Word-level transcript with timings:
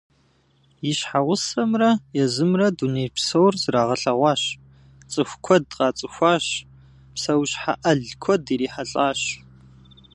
И 0.89 0.91
щхьэгъусэмрэ 0.97 1.89
езымрэ 2.23 2.67
дуней 2.77 3.09
псор 3.15 3.53
зрагъэлъэгъуащ, 3.61 4.41
цӏыху 5.11 5.39
куэд 5.45 5.63
къацӏыхуащ, 5.77 6.45
псэущхьэ 7.13 7.73
ӏэл 7.81 8.01
куэд 8.23 8.43
ирихьэлӏащ. 8.53 9.21